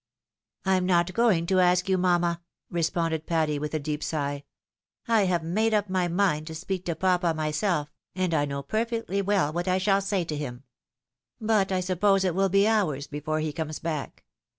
"I'm 0.73 0.87
not 0.87 1.13
going 1.13 1.45
to 1.45 1.59
ask 1.59 1.87
you, 1.87 1.95
mamma," 1.95 2.41
responded 2.71 3.27
Patty, 3.27 3.59
with 3.59 3.75
a 3.75 3.79
deep 3.79 4.01
sigh. 4.01 4.45
"I 5.07 5.25
have 5.25 5.43
made 5.43 5.75
up 5.75 5.91
my 5.91 6.07
mind 6.07 6.47
to 6.47 6.55
speak 6.55 6.85
to 6.85 6.95
papa 6.95 7.35
myself, 7.35 7.93
and 8.15 8.33
I 8.33 8.45
know 8.45 8.63
perfectly 8.63 9.21
well 9.21 9.53
what 9.53 9.67
I 9.67 9.77
shall 9.77 10.01
say 10.01 10.23
to 10.23 10.35
him. 10.35 10.63
But 11.39 11.71
I 11.71 11.81
suppose 11.81 12.23
it 12.23 12.33
will 12.33 12.49
be 12.49 12.65
hours 12.67 13.05
before 13.05 13.41
he 13.41 13.53
comes 13.53 13.77
back. 13.77 14.25